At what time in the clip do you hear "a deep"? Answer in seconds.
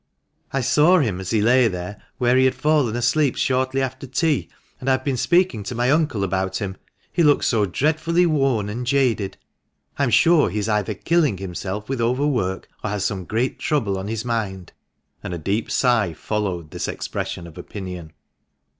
15.35-15.69